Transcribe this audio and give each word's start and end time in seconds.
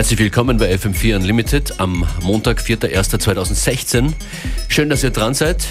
Herzlich 0.00 0.18
willkommen 0.18 0.56
bei 0.56 0.74
FM4 0.74 1.16
Unlimited 1.16 1.78
am 1.78 2.06
Montag, 2.22 2.62
4.1.2016. 2.62 4.14
Schön, 4.66 4.88
dass 4.88 5.04
ihr 5.04 5.10
dran 5.10 5.34
seid. 5.34 5.66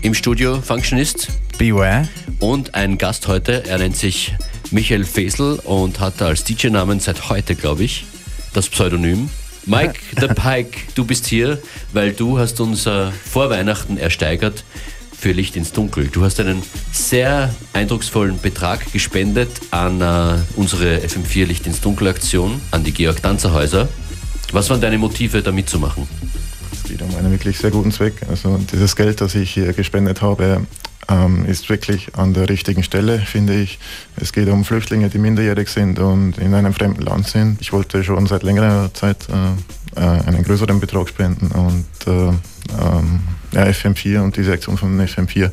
Im 0.00 0.14
Studio 0.14 0.58
Functionist. 0.62 1.28
Beware. 1.58 2.08
Und 2.38 2.74
ein 2.74 2.96
Gast 2.96 3.28
heute, 3.28 3.66
er 3.66 3.76
nennt 3.76 3.94
sich 3.94 4.34
Michael 4.70 5.04
Fesel 5.04 5.60
und 5.64 6.00
hat 6.00 6.22
als 6.22 6.44
DJ-Namen 6.44 6.98
seit 6.98 7.28
heute, 7.28 7.54
glaube 7.54 7.84
ich, 7.84 8.06
das 8.54 8.70
Pseudonym. 8.70 9.28
Mike 9.66 10.00
the 10.18 10.28
Pike, 10.28 10.78
du 10.94 11.04
bist 11.04 11.26
hier, 11.26 11.58
weil 11.92 12.14
du 12.14 12.38
hast 12.38 12.60
uns 12.60 12.86
äh, 12.86 13.10
vor 13.10 13.50
Weihnachten 13.50 13.98
ersteigert 13.98 14.64
für 15.18 15.32
Licht 15.32 15.56
ins 15.56 15.72
Dunkel. 15.72 16.08
Du 16.08 16.24
hast 16.24 16.40
einen 16.40 16.62
sehr 16.92 17.54
eindrucksvollen 17.72 18.40
Betrag 18.40 18.92
gespendet 18.92 19.50
an 19.70 20.00
äh, 20.00 20.36
unsere 20.56 20.98
FM4 20.98 21.46
Licht 21.46 21.66
ins 21.66 21.80
Dunkel 21.80 22.08
Aktion, 22.08 22.60
an 22.70 22.84
die 22.84 22.92
Georg 22.92 23.22
Danzer 23.22 23.52
Häuser. 23.52 23.88
Was 24.52 24.70
waren 24.70 24.80
deine 24.80 24.98
Motive, 24.98 25.42
da 25.42 25.52
mitzumachen? 25.52 26.06
Es 26.72 26.84
geht 26.84 27.02
um 27.02 27.14
einen 27.16 27.30
wirklich 27.30 27.58
sehr 27.58 27.70
guten 27.70 27.92
Zweck. 27.92 28.14
Also 28.28 28.58
dieses 28.72 28.94
Geld, 28.94 29.20
das 29.20 29.34
ich 29.34 29.52
hier 29.52 29.72
gespendet 29.72 30.22
habe, 30.22 30.66
ähm, 31.08 31.44
ist 31.46 31.68
wirklich 31.68 32.14
an 32.16 32.34
der 32.34 32.48
richtigen 32.48 32.82
Stelle, 32.82 33.18
finde 33.18 33.54
ich. 33.54 33.78
Es 34.16 34.32
geht 34.32 34.48
um 34.48 34.64
Flüchtlinge, 34.64 35.08
die 35.08 35.18
minderjährig 35.18 35.68
sind 35.68 35.98
und 35.98 36.38
in 36.38 36.54
einem 36.54 36.72
fremden 36.72 37.02
Land 37.02 37.28
sind. 37.28 37.60
Ich 37.60 37.72
wollte 37.72 38.04
schon 38.04 38.26
seit 38.26 38.42
längerer 38.42 38.92
Zeit 38.94 39.28
äh, 39.28 39.83
äh 39.96 40.00
einen 40.00 40.42
größeren 40.42 40.80
Betrag 40.80 41.08
spenden 41.08 41.48
und 41.52 41.86
äh, 42.06 42.28
ähm, 42.80 43.20
ja, 43.54 43.64
FM4 43.64 44.20
und 44.20 44.36
die 44.36 44.42
Sektion 44.42 44.76
von 44.76 45.00
FM4 45.00 45.44
äh, 45.44 45.50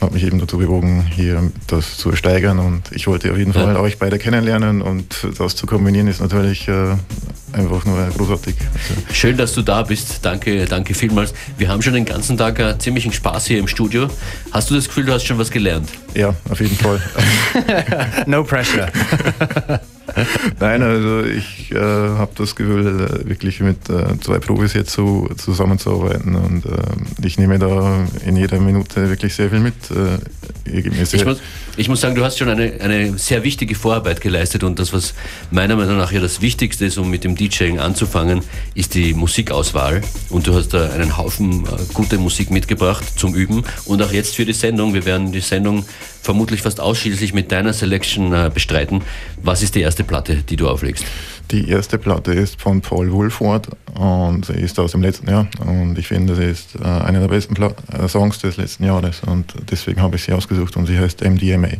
hat 0.00 0.12
mich 0.12 0.24
eben 0.24 0.38
dazu 0.40 0.58
bewogen, 0.58 1.06
hier 1.08 1.50
das 1.68 1.96
zu 1.96 2.14
steigern 2.16 2.58
und 2.58 2.90
ich 2.92 3.06
wollte 3.06 3.30
auf 3.30 3.38
jeden 3.38 3.52
Fall 3.52 3.74
ja. 3.74 3.80
euch 3.80 3.98
beide 3.98 4.18
kennenlernen 4.18 4.82
und 4.82 5.26
das 5.38 5.54
zu 5.54 5.66
kombinieren 5.66 6.08
ist 6.08 6.20
natürlich 6.20 6.66
äh, 6.68 6.96
einfach 7.52 7.84
nur 7.84 8.04
großartig. 8.16 8.56
Schön, 9.12 9.36
dass 9.36 9.54
du 9.54 9.62
da 9.62 9.82
bist. 9.82 10.24
Danke, 10.24 10.66
danke 10.66 10.94
vielmals. 10.94 11.32
Wir 11.56 11.68
haben 11.68 11.82
schon 11.82 11.94
den 11.94 12.04
ganzen 12.04 12.36
Tag 12.36 12.58
äh, 12.58 12.78
ziemlichen 12.78 13.12
Spaß 13.12 13.46
hier 13.46 13.58
im 13.58 13.68
Studio. 13.68 14.08
Hast 14.50 14.70
du 14.70 14.74
das 14.74 14.86
Gefühl, 14.86 15.04
du 15.04 15.12
hast 15.12 15.24
schon 15.24 15.38
was 15.38 15.50
gelernt? 15.50 15.88
Ja, 16.14 16.34
auf 16.50 16.60
jeden 16.60 16.76
Fall. 16.76 17.00
no 18.26 18.42
pressure. 18.42 18.90
Nein, 20.60 20.82
also 20.82 21.24
ich 21.24 21.72
äh, 21.72 21.76
habe 21.76 22.30
das 22.36 22.54
Gefühl, 22.54 22.86
äh, 22.86 23.28
wirklich 23.28 23.60
mit 23.60 23.88
äh, 23.88 24.18
zwei 24.20 24.38
Profis 24.38 24.72
jetzt 24.72 24.92
so 24.92 25.28
zusammenzuarbeiten 25.36 26.34
und 26.34 26.66
äh, 26.66 27.26
ich 27.26 27.38
nehme 27.38 27.58
da 27.58 28.06
in 28.24 28.36
jeder 28.36 28.60
Minute 28.60 29.08
wirklich 29.08 29.34
sehr 29.34 29.50
viel 29.50 29.60
mit. 29.60 29.74
Äh, 29.90 30.18
ich, 30.70 31.24
muss, 31.24 31.40
ich 31.76 31.88
muss 31.88 32.00
sagen, 32.00 32.14
du 32.14 32.24
hast 32.24 32.38
schon 32.38 32.48
eine, 32.48 32.80
eine 32.80 33.18
sehr 33.18 33.44
wichtige 33.44 33.74
Vorarbeit 33.74 34.20
geleistet 34.20 34.64
und 34.64 34.78
das, 34.78 34.92
was 34.92 35.14
meiner 35.50 35.76
Meinung 35.76 35.96
nach 35.96 36.12
ja 36.12 36.20
das 36.20 36.40
Wichtigste 36.40 36.86
ist, 36.86 36.98
um 36.98 37.10
mit 37.10 37.24
dem 37.24 37.36
DJing 37.36 37.78
anzufangen, 37.78 38.42
ist 38.74 38.94
die 38.94 39.14
Musikauswahl 39.14 40.00
und 40.30 40.46
du 40.46 40.54
hast 40.54 40.70
da 40.70 40.90
einen 40.90 41.16
Haufen 41.16 41.64
äh, 41.64 41.68
gute 41.92 42.18
Musik 42.18 42.50
mitgebracht 42.50 43.04
zum 43.16 43.34
Üben 43.34 43.64
und 43.84 44.02
auch 44.02 44.12
jetzt 44.12 44.36
für 44.36 44.44
die 44.44 44.52
Sendung. 44.52 44.94
Wir 44.94 45.04
werden 45.04 45.32
die 45.32 45.40
Sendung 45.40 45.84
vermutlich 46.28 46.60
fast 46.60 46.78
ausschließlich 46.78 47.32
mit 47.32 47.50
deiner 47.52 47.72
Selection 47.72 48.34
äh, 48.34 48.50
bestreiten. 48.52 49.00
Was 49.42 49.62
ist 49.62 49.74
die 49.74 49.80
erste 49.80 50.04
Platte, 50.04 50.36
die 50.36 50.56
du 50.56 50.68
auflegst? 50.68 51.06
Die 51.50 51.70
erste 51.70 51.96
Platte 51.96 52.32
ist 52.32 52.60
von 52.60 52.82
Paul 52.82 53.10
Woolford 53.10 53.68
und 53.94 54.44
sie 54.44 54.52
ist 54.52 54.78
aus 54.78 54.92
dem 54.92 55.00
letzten 55.00 55.30
Jahr 55.30 55.48
und 55.64 55.98
ich 55.98 56.06
finde, 56.06 56.34
sie 56.34 56.44
ist 56.44 56.74
äh, 56.74 56.84
eine 56.84 57.20
der 57.20 57.28
besten 57.28 57.54
Pla 57.54 57.72
äh, 57.94 58.06
Songs 58.08 58.40
des 58.40 58.58
letzten 58.58 58.84
Jahres 58.84 59.22
und 59.26 59.54
deswegen 59.70 60.02
habe 60.02 60.16
ich 60.16 60.24
sie 60.24 60.34
ausgesucht 60.34 60.76
und 60.76 60.84
sie 60.84 60.98
heißt 60.98 61.24
MDMA. 61.24 61.70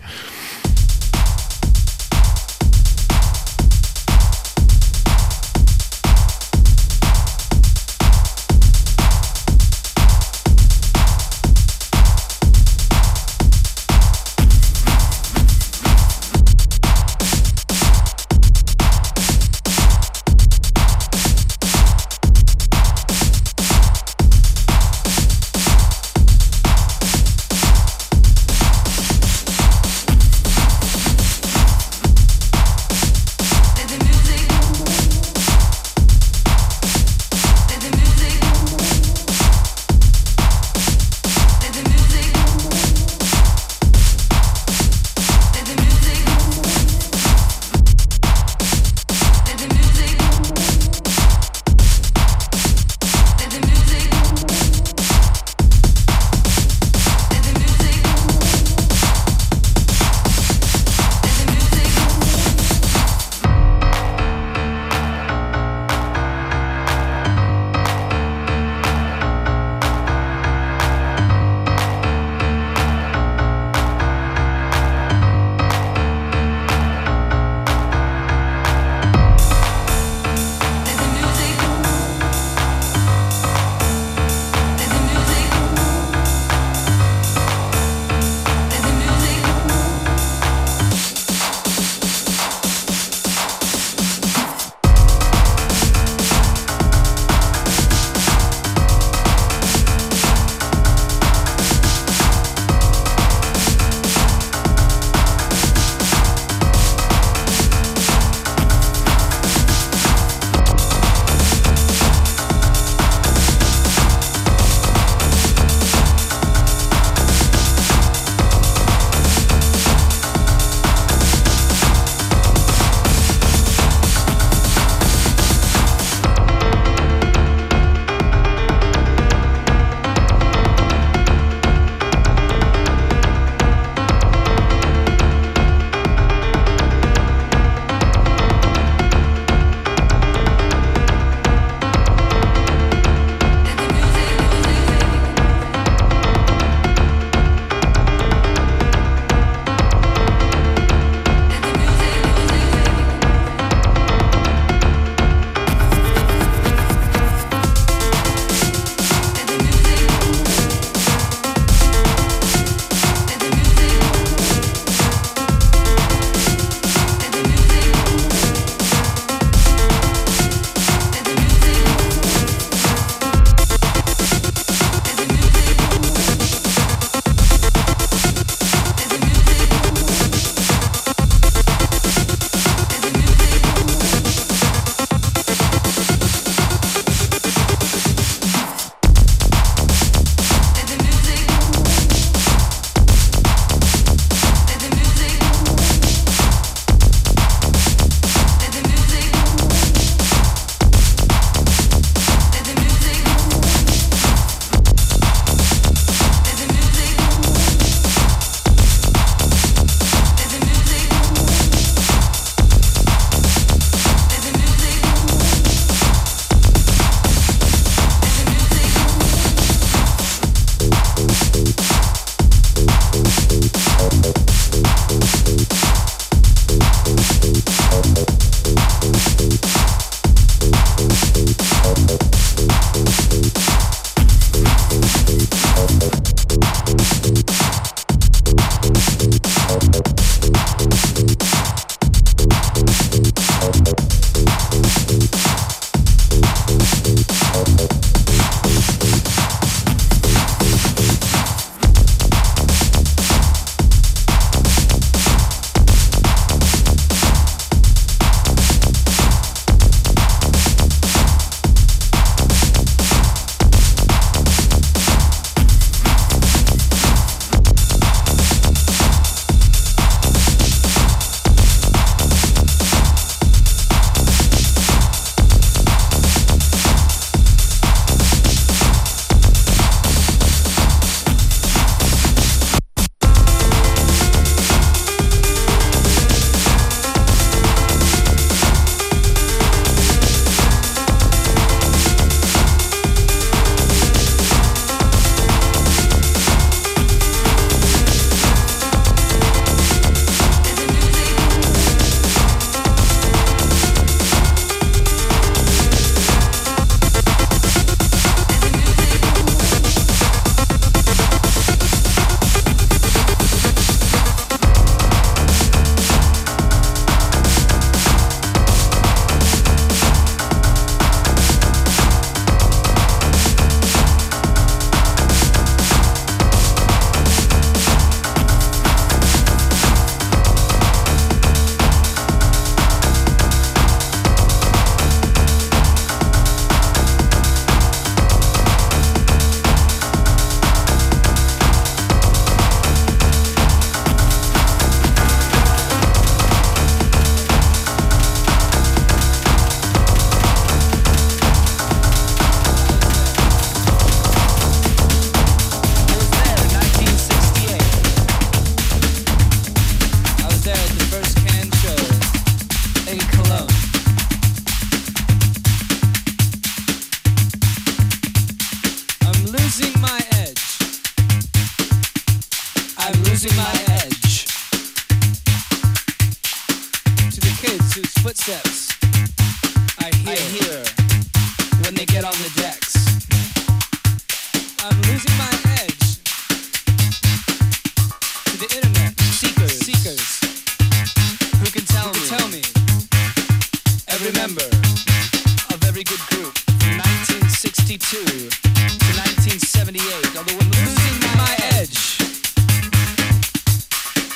78, 399.79 400.37
although 400.37 400.59
I'm 400.59 400.71
losing 400.73 401.21
my 401.39 401.55
edge. 401.79 402.19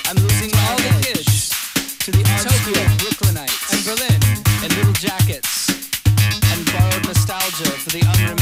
I'm 0.06 0.14
losing 0.14 0.52
all 0.54 0.76
the 0.76 0.92
kids 1.02 1.50
to 1.98 2.12
the 2.12 2.22
Tokyo 2.46 2.78
Brooklynites 3.02 3.74
and 3.74 3.84
Berlin 3.84 4.20
in 4.62 4.70
little 4.76 4.92
jackets 4.92 5.68
and 6.06 6.72
borrowed 6.72 7.04
nostalgia 7.04 7.72
for 7.72 7.90
the 7.90 8.02
unremembered. 8.06 8.41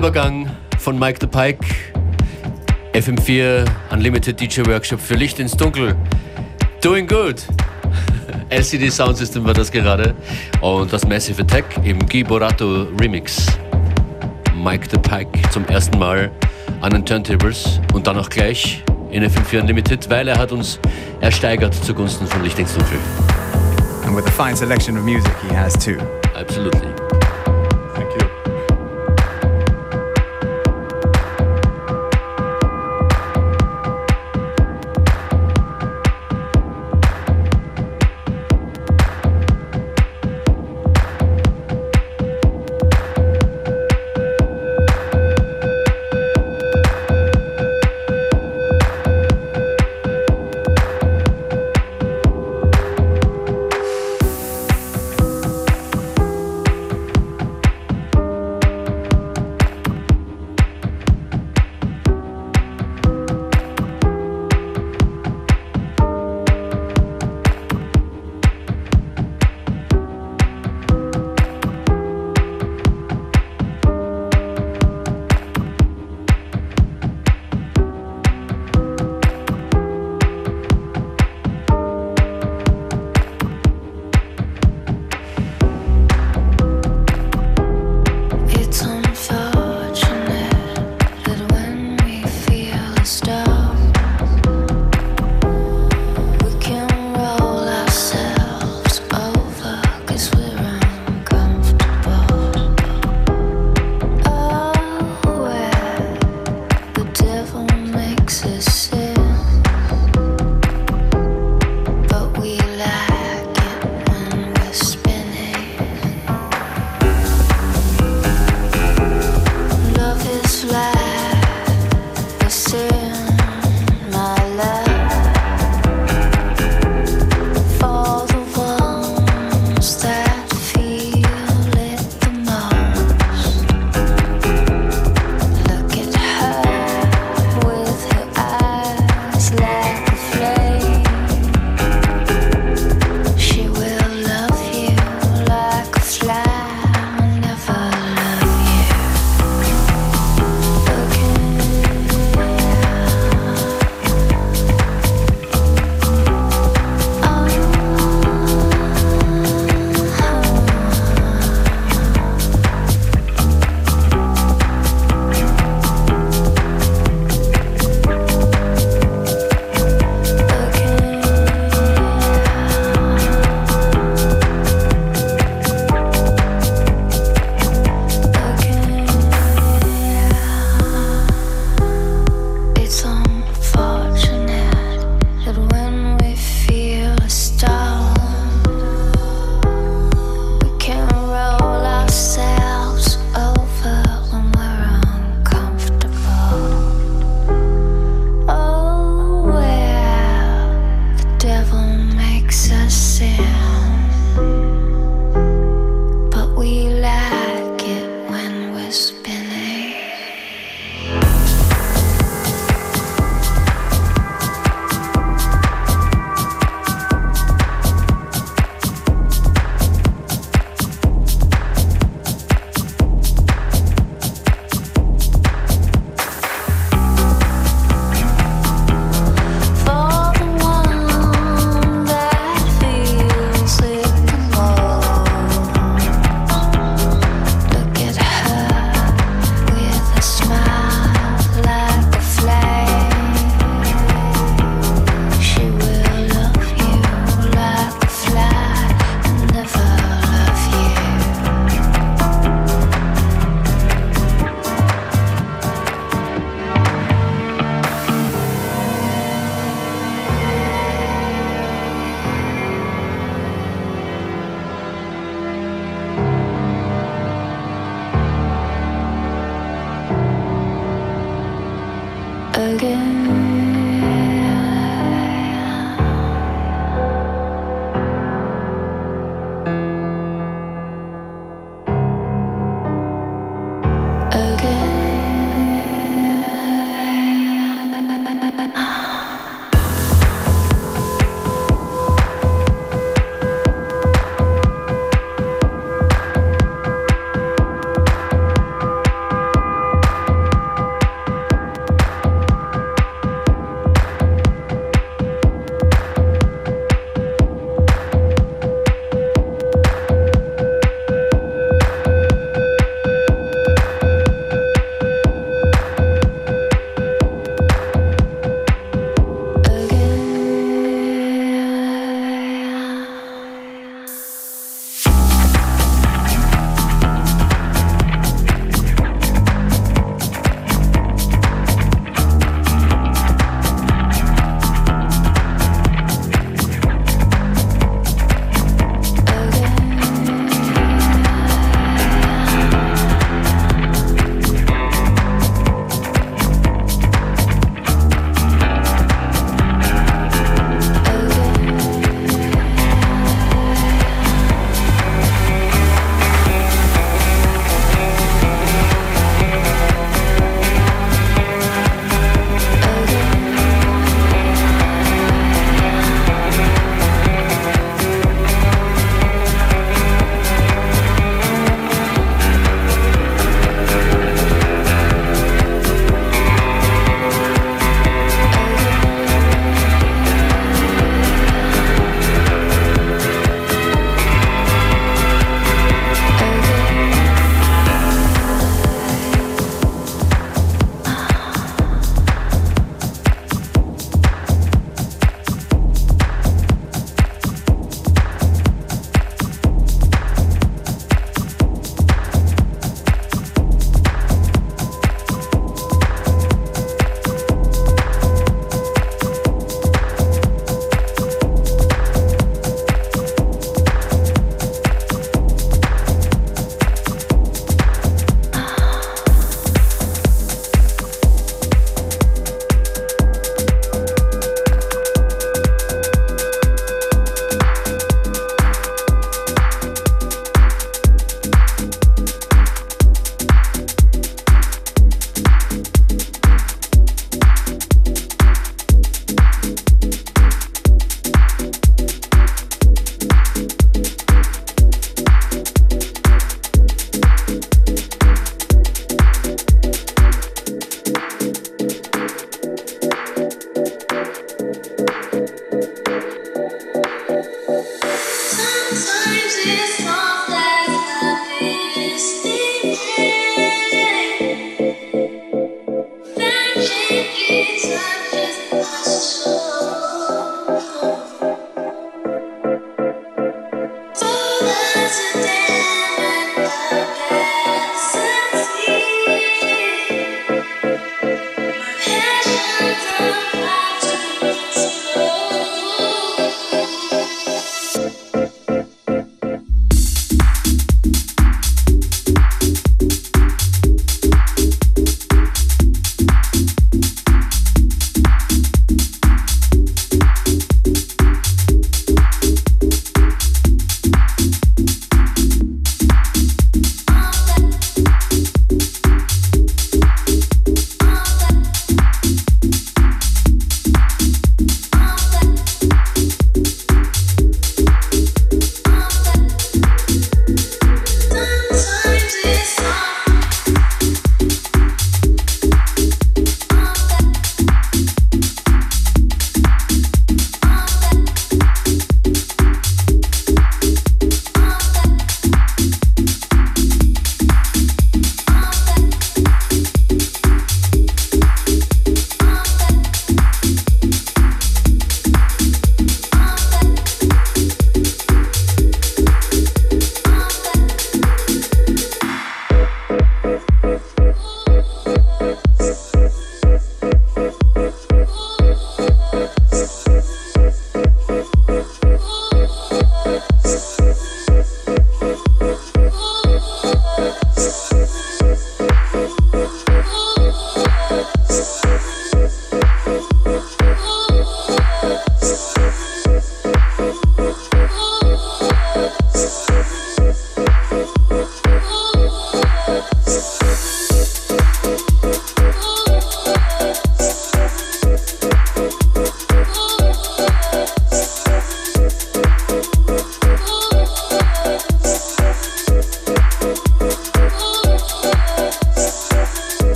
Übergang 0.00 0.48
von 0.78 0.98
Mike 0.98 1.18
the 1.20 1.26
Pike. 1.26 1.58
FM4 2.94 3.66
Unlimited 3.90 4.40
DJ 4.40 4.62
Workshop 4.66 4.98
für 4.98 5.14
Licht 5.14 5.38
ins 5.38 5.54
Dunkel. 5.54 5.94
Doing 6.80 7.06
good. 7.06 7.44
LCD 8.48 8.88
Sound 8.88 9.18
System 9.18 9.44
war 9.44 9.52
das 9.52 9.70
gerade. 9.70 10.14
Und 10.62 10.90
das 10.90 11.06
Massive 11.06 11.42
Attack 11.42 11.66
im 11.84 11.98
Giborato 12.06 12.86
Remix. 12.98 13.46
Mike 14.56 14.88
the 14.90 14.96
Pike 14.96 15.38
zum 15.50 15.66
ersten 15.66 15.98
Mal 15.98 16.30
an 16.80 16.92
den 16.92 17.04
Turntables 17.04 17.78
und 17.92 18.06
dann 18.06 18.16
auch 18.16 18.30
gleich 18.30 18.82
in 19.10 19.22
FM4 19.22 19.60
Unlimited, 19.60 20.08
weil 20.08 20.28
er 20.28 20.38
hat 20.38 20.50
uns 20.50 20.80
ersteigert 21.20 21.74
zugunsten 21.74 22.26
von 22.26 22.42
Licht 22.42 22.58
ins 22.58 22.72
Dunkel. 22.72 22.98
And 24.06 24.16
with 24.16 24.24
a 24.24 24.30
fine 24.30 24.56
selection 24.56 24.96
of 24.96 25.04
music 25.04 25.30
he 25.46 25.54
has 25.54 25.74
too. 25.74 25.98
Absolutely. 26.34 26.88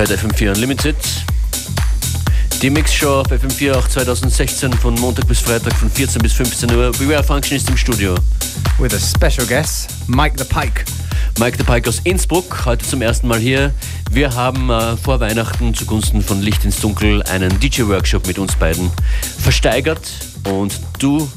Hört 0.00 0.12
FM4 0.12 0.54
Unlimited. 0.54 0.96
Die 2.62 2.70
Mixshow 2.70 3.20
auf 3.20 3.26
FM4 3.26 3.74
auch 3.74 3.86
2016 3.86 4.72
von 4.72 4.94
Montag 4.94 5.28
bis 5.28 5.40
Freitag 5.40 5.74
von 5.74 5.90
14 5.90 6.22
bis 6.22 6.32
15 6.32 6.74
Uhr. 6.74 6.90
Beware 6.92 7.22
Function 7.22 7.58
ist 7.58 7.68
im 7.68 7.76
Studio. 7.76 8.14
With 8.78 8.94
a 8.94 8.98
special 8.98 9.46
guest, 9.46 9.90
Mike 10.06 10.36
the 10.38 10.44
Pike. 10.44 10.84
Mike 11.38 11.58
the 11.58 11.64
Pike 11.64 11.86
aus 11.86 12.00
Innsbruck, 12.04 12.64
heute 12.64 12.86
zum 12.86 13.02
ersten 13.02 13.28
Mal 13.28 13.40
hier. 13.40 13.74
Wir 14.10 14.34
haben 14.34 14.70
äh, 14.70 14.96
vor 14.96 15.20
Weihnachten 15.20 15.74
zugunsten 15.74 16.22
von 16.22 16.40
Licht 16.40 16.64
ins 16.64 16.80
Dunkel 16.80 17.22
einen 17.24 17.60
DJ-Workshop 17.60 18.26
mit 18.26 18.38
uns 18.38 18.54
beiden 18.54 18.90
versteigert 19.38 20.10
und 20.44 20.80
du 20.98 21.30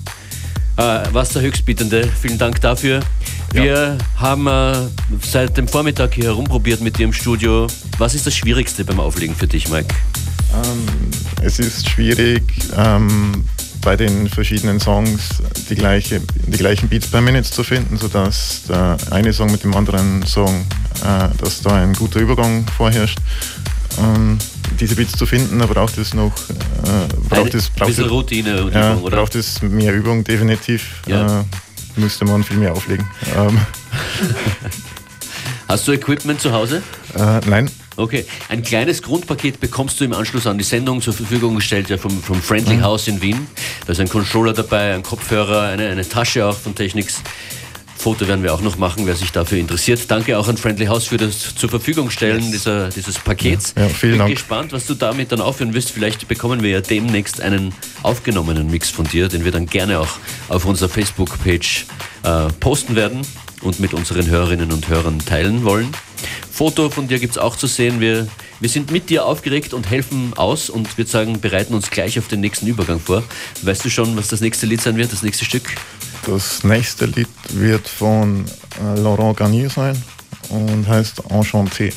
äh, 0.77 1.01
warst 1.11 1.35
der 1.35 1.41
Höchstbietende. 1.41 2.07
Vielen 2.21 2.37
Dank 2.37 2.61
dafür. 2.61 3.01
Wir 3.51 3.97
haben 4.15 4.47
äh, 4.47 4.73
seit 5.21 5.57
dem 5.57 5.67
Vormittag 5.67 6.13
hier 6.13 6.25
herumprobiert 6.25 6.79
mit 6.79 6.97
dir 6.97 7.03
im 7.03 7.13
Studio. 7.13 7.67
Was 7.97 8.15
ist 8.15 8.25
das 8.25 8.35
Schwierigste 8.35 8.83
beim 8.83 8.99
Auflegen 8.99 9.35
für 9.35 9.47
dich, 9.47 9.69
Mike? 9.69 9.93
Ähm, 10.53 10.85
es 11.41 11.59
ist 11.59 11.89
schwierig, 11.89 12.43
ähm, 12.75 13.43
bei 13.81 13.95
den 13.95 14.29
verschiedenen 14.29 14.79
Songs 14.79 15.29
die, 15.69 15.75
gleiche, 15.75 16.21
die 16.47 16.57
gleichen 16.57 16.89
Beats 16.89 17.07
per 17.07 17.21
Minute 17.21 17.49
zu 17.49 17.63
finden, 17.63 17.97
sodass 17.97 18.63
der 18.67 18.97
eine 19.11 19.33
Song 19.33 19.51
mit 19.51 19.63
dem 19.63 19.75
anderen 19.75 20.25
Song, 20.25 20.65
äh, 21.03 21.29
dass 21.41 21.61
da 21.61 21.75
ein 21.75 21.93
guter 21.93 22.19
Übergang 22.19 22.65
vorherrscht. 22.77 23.19
Ähm, 23.99 24.37
diese 24.79 24.95
Beats 24.95 25.13
zu 25.13 25.25
finden, 25.25 25.61
aber 25.61 25.75
braucht 25.75 25.97
es 25.97 26.13
noch 26.13 26.33
äh, 26.83 27.29
braucht 27.29 27.53
es, 27.53 27.69
braucht 27.69 27.89
bisschen 27.89 28.05
es, 28.05 28.11
Routine 28.11 28.63
und 28.63 28.73
ja, 28.73 28.93
Übung, 28.93 29.03
oder? 29.03 29.17
braucht 29.17 29.35
es 29.35 29.61
mehr 29.61 29.93
Übung, 29.93 30.23
definitiv. 30.23 31.01
Ja. 31.05 31.41
Äh, 31.41 31.43
müsste 31.95 32.25
man 32.25 32.43
viel 32.43 32.57
mehr 32.57 32.73
auflegen. 32.73 33.05
Ähm, 33.37 33.59
Hast 35.67 35.87
du 35.87 35.91
Equipment 35.91 36.41
zu 36.41 36.51
Hause? 36.51 36.81
äh, 37.15 37.39
nein, 37.47 37.69
Okay, 37.95 38.25
ein 38.49 38.63
kleines 38.63 39.01
Grundpaket 39.01 39.59
bekommst 39.59 39.99
du 39.99 40.05
im 40.05 40.13
Anschluss 40.13 40.47
an 40.47 40.57
die 40.57 40.63
Sendung 40.63 41.01
zur 41.01 41.13
Verfügung 41.13 41.55
gestellt, 41.55 41.89
ja 41.89 41.97
vom, 41.97 42.21
vom 42.21 42.41
Friendly 42.41 42.79
House 42.79 43.07
in 43.07 43.21
Wien. 43.21 43.47
Da 43.85 43.91
ist 43.91 43.99
ein 43.99 44.09
Controller 44.09 44.53
dabei, 44.53 44.95
ein 44.95 45.03
Kopfhörer, 45.03 45.63
eine, 45.63 45.89
eine 45.89 46.07
Tasche 46.07 46.45
auch 46.45 46.57
von 46.57 46.73
Technics. 46.73 47.21
Foto 47.95 48.27
werden 48.27 48.43
wir 48.43 48.53
auch 48.53 48.59
noch 48.59 48.77
machen, 48.77 49.05
wer 49.05 49.15
sich 49.15 49.31
dafür 49.31 49.59
interessiert. 49.59 50.11
Danke 50.11 50.37
auch 50.37 50.49
an 50.49 50.57
Friendly 50.57 50.87
House 50.87 51.05
für 51.05 51.15
das 51.15 51.55
zur 51.55 51.69
Verfügung 51.69 52.09
stellen 52.09 52.51
dieser, 52.51 52.89
dieses 52.89 53.17
Pakets. 53.17 53.73
Ja, 53.77 53.83
ja, 53.83 53.89
vielen 53.89 54.11
Bin 54.13 54.19
Dank. 54.19 54.31
gespannt, 54.33 54.73
was 54.73 54.85
du 54.87 54.93
damit 54.93 55.31
dann 55.31 55.39
aufführen 55.39 55.73
wirst. 55.73 55.91
Vielleicht 55.91 56.27
bekommen 56.27 56.63
wir 56.63 56.69
ja 56.69 56.81
demnächst 56.81 57.39
einen 57.39 57.73
aufgenommenen 58.01 58.69
Mix 58.69 58.89
von 58.89 59.05
dir, 59.05 59.29
den 59.29 59.45
wir 59.45 59.53
dann 59.53 59.67
gerne 59.67 59.99
auch 59.99 60.17
auf 60.49 60.65
unserer 60.65 60.89
Facebook-Page 60.89 61.85
äh, 62.23 62.47
posten 62.59 62.97
werden 62.97 63.21
und 63.63 63.79
mit 63.79 63.93
unseren 63.93 64.27
Hörerinnen 64.27 64.71
und 64.71 64.87
Hörern 64.87 65.19
teilen 65.19 65.63
wollen. 65.63 65.89
Foto 66.51 66.89
von 66.89 67.07
dir 67.07 67.19
gibt 67.19 67.31
es 67.31 67.37
auch 67.37 67.55
zu 67.55 67.67
sehen. 67.67 67.99
Wir, 67.99 68.27
wir 68.59 68.69
sind 68.69 68.91
mit 68.91 69.09
dir 69.09 69.25
aufgeregt 69.25 69.73
und 69.73 69.89
helfen 69.89 70.33
aus 70.35 70.69
und 70.69 70.97
wir 70.97 71.05
sagen, 71.05 71.41
bereiten 71.41 71.73
uns 71.73 71.89
gleich 71.89 72.19
auf 72.19 72.27
den 72.27 72.41
nächsten 72.41 72.67
Übergang 72.67 72.99
vor. 72.99 73.23
Weißt 73.61 73.83
du 73.83 73.89
schon, 73.89 74.15
was 74.15 74.27
das 74.27 74.41
nächste 74.41 74.65
Lied 74.65 74.81
sein 74.81 74.95
wird, 74.97 75.11
das 75.11 75.23
nächste 75.23 75.45
Stück? 75.45 75.69
das 76.25 76.63
nächste 76.63 77.05
Lied 77.05 77.27
wird 77.49 77.87
von 77.87 78.45
äh, 78.81 78.99
Laurent 78.99 79.37
Garnier 79.37 79.69
sein 79.69 80.01
und 80.49 80.87
heißt 80.87 81.21
Enchanté. 81.21 81.91
Enchanté, 81.91 81.93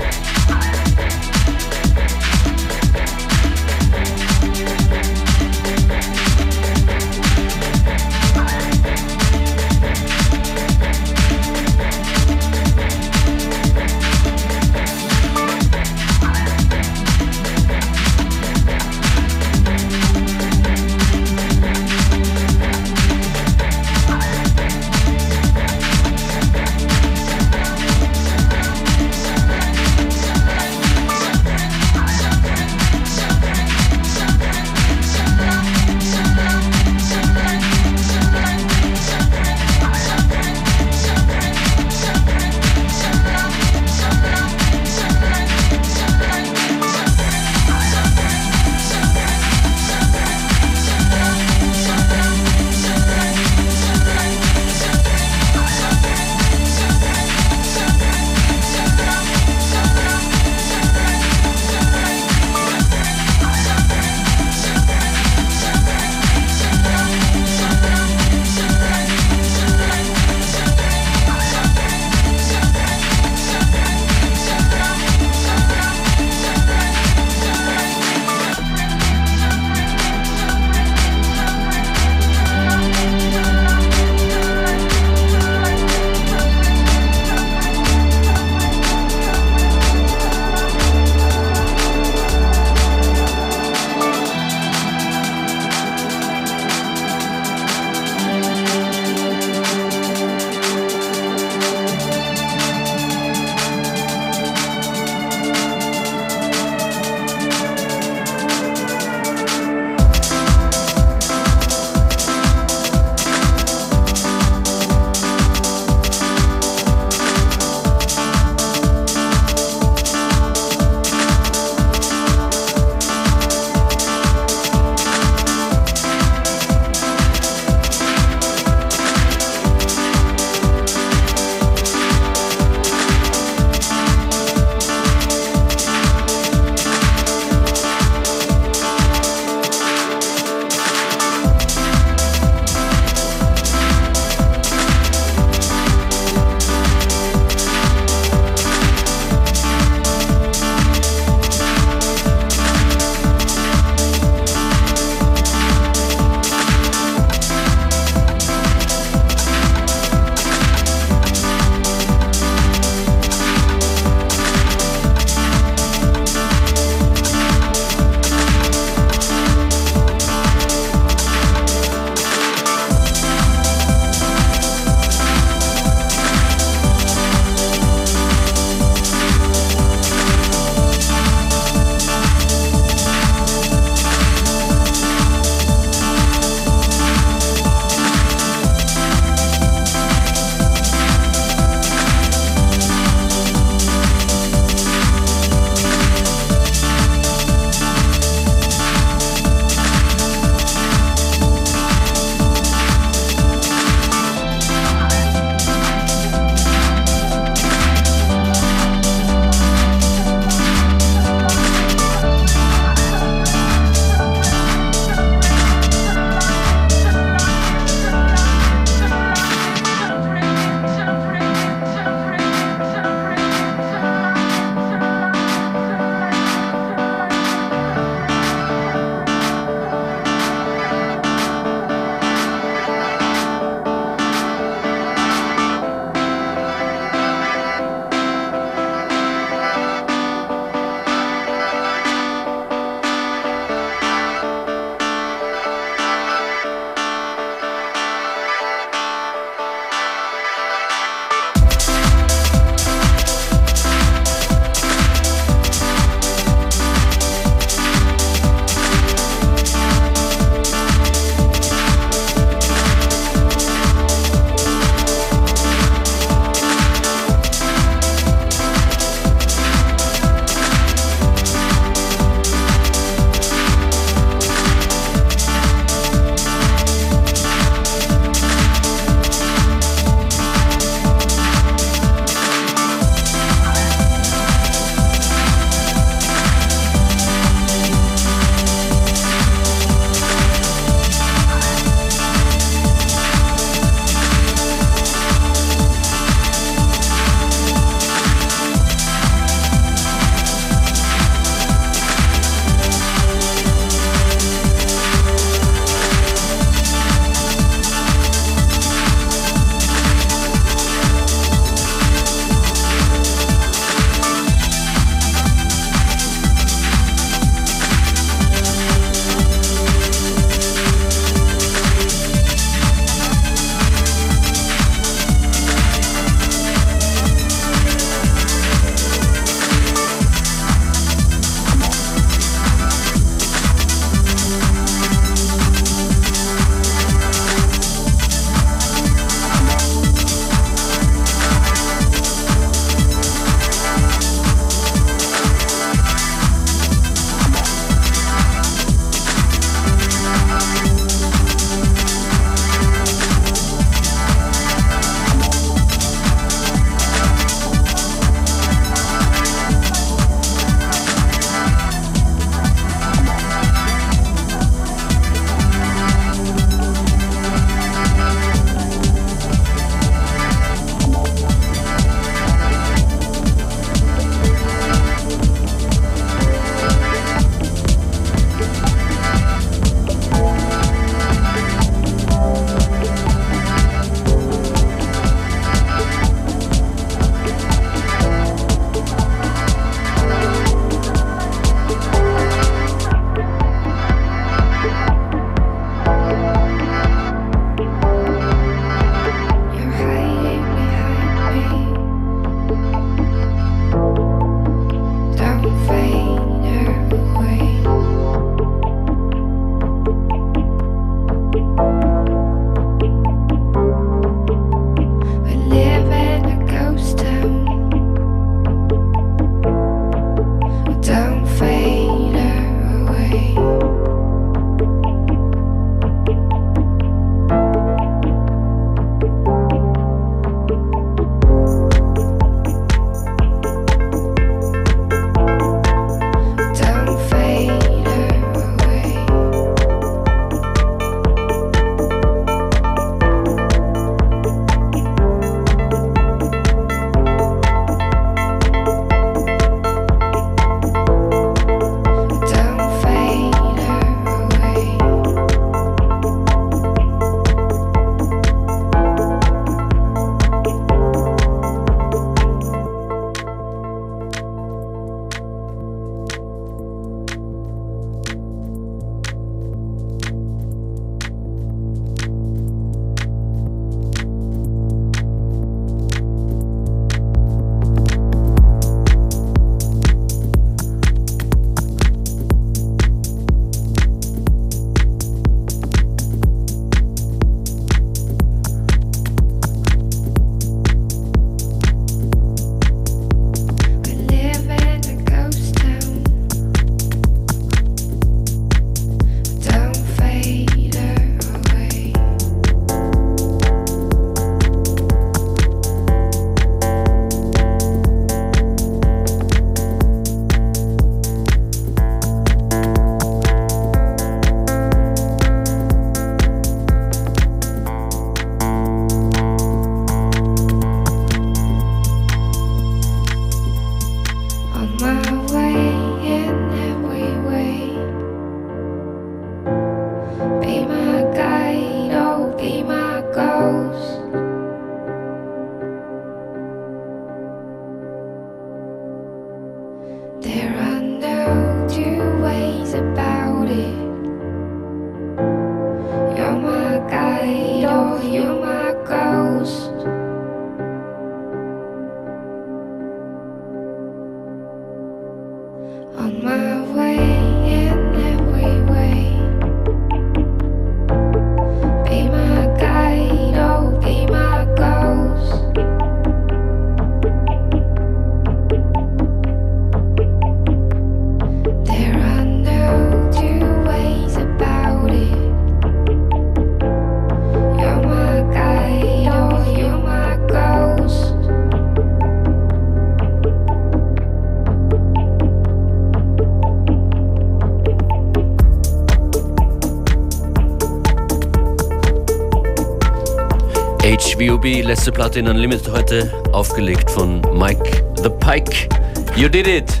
HVOB, 594.06 594.84
letzte 594.84 595.10
Platte 595.10 595.40
in 595.40 595.48
Unlimited 595.48 595.90
heute, 595.90 596.32
aufgelegt 596.52 597.10
von 597.10 597.40
Mike 597.52 598.04
the 598.22 598.30
Pike. 598.30 598.88
You 599.34 599.48
did 599.48 599.66
it! 599.66 600.00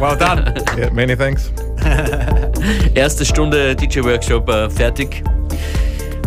Well 0.00 0.16
done. 0.16 0.54
Yeah, 0.78 0.90
many 0.90 1.14
thanks. 1.14 1.52
Erste 2.94 3.26
Stunde 3.26 3.76
DJ-Workshop 3.76 4.48
äh, 4.48 4.70
fertig. 4.70 5.22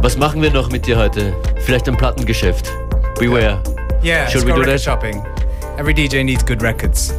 Was 0.03 0.17
machen 0.17 0.39
wir 0.43 0.51
noch 0.51 0.69
mit 0.69 0.85
dir 0.85 0.97
heute? 0.99 1.33
Vielleicht 1.65 1.87
ein 1.89 1.97
Plattengeschäft. 1.97 2.71
Beware. 3.19 3.57
Yeah, 4.03 4.29
Should 4.29 4.45
we 4.45 4.51
do 4.51 4.57
record 4.59 4.67
that? 4.67 4.79
shopping. 4.81 5.23
Every 5.79 5.95
DJ 5.95 6.23
needs 6.23 6.45
good 6.45 6.61
records. 6.61 7.11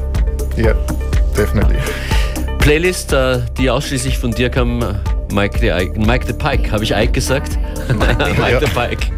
Yeah, 0.56 0.74
definitely. 1.36 1.78
Playlist, 2.60 3.12
äh, 3.12 3.40
die 3.58 3.68
ausschließlich 3.68 4.18
von 4.18 4.30
dir 4.30 4.50
kam, 4.50 4.80
äh, 4.82 4.94
Mike 5.34 5.58
the, 5.58 5.66
Ike- 5.72 5.98
Mike 5.98 6.26
the 6.28 6.32
Pike, 6.32 6.70
habe 6.70 6.84
ich 6.84 6.92
Ike 6.94 7.10
gesagt? 7.10 7.58
Mike 7.98 8.60
the 8.60 8.66
Pike. 8.72 9.17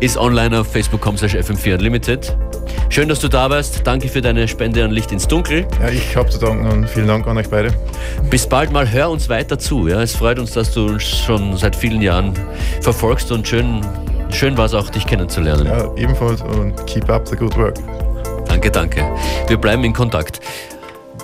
Ist 0.00 0.16
online 0.16 0.58
auf 0.58 0.66
facebook.com 0.68 1.16
slash 1.16 1.34
fm4 1.34 1.74
unlimited. 1.74 2.36
Schön, 2.88 3.08
dass 3.08 3.20
du 3.20 3.28
da 3.28 3.48
warst. 3.50 3.86
Danke 3.86 4.08
für 4.08 4.20
deine 4.20 4.46
Spende 4.46 4.84
an 4.84 4.90
Licht 4.90 5.12
ins 5.12 5.26
Dunkel. 5.26 5.66
Ja, 5.80 5.88
ich 5.88 6.16
habe 6.16 6.28
zu 6.28 6.38
danken 6.38 6.66
und 6.66 6.88
vielen 6.88 7.08
Dank 7.08 7.26
an 7.26 7.38
euch 7.38 7.48
beide. 7.48 7.72
Bis 8.30 8.46
bald 8.46 8.72
mal, 8.72 8.90
hör 8.90 9.10
uns 9.10 9.28
weiter 9.28 9.58
zu. 9.58 9.88
Ja? 9.88 10.02
Es 10.02 10.14
freut 10.14 10.38
uns, 10.38 10.52
dass 10.52 10.72
du 10.72 10.86
uns 10.86 11.04
schon 11.04 11.56
seit 11.56 11.74
vielen 11.74 12.02
Jahren 12.02 12.34
verfolgst 12.80 13.32
und 13.32 13.46
schön, 13.46 13.80
schön 14.30 14.56
war 14.56 14.66
es 14.66 14.74
auch, 14.74 14.90
dich 14.90 15.06
kennenzulernen. 15.06 15.66
Ja, 15.66 15.92
ebenfalls 15.96 16.42
und 16.42 16.86
keep 16.86 17.08
up 17.10 17.26
the 17.26 17.36
good 17.36 17.56
work. 17.56 17.74
Danke, 18.46 18.70
danke. 18.70 19.04
Wir 19.48 19.56
bleiben 19.56 19.82
in 19.84 19.92
Kontakt. 19.92 20.40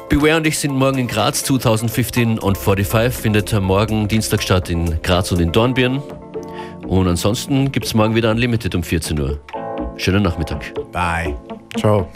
Beware 0.09 0.39
und 0.39 0.47
ich 0.49 0.59
sind 0.59 0.75
morgen 0.75 0.99
in 0.99 1.07
Graz 1.07 1.45
2015 1.45 2.41
on 2.41 2.57
45 2.57 3.15
findet 3.15 3.53
morgen 3.61 4.09
Dienstag 4.09 4.43
statt 4.43 4.69
in 4.69 5.01
Graz 5.03 5.31
und 5.31 5.41
in 5.41 5.53
Dornbirn. 5.53 6.03
Und 6.91 7.07
ansonsten 7.07 7.71
gibt 7.71 7.87
es 7.87 7.95
morgen 7.95 8.17
wieder 8.17 8.33
Unlimited 8.33 8.75
um 8.75 8.83
14 8.83 9.21
Uhr. 9.21 9.39
Schönen 9.97 10.25
Nachmittag. 10.25 10.75
Bye. 10.91 11.37
Ciao. 11.79 12.09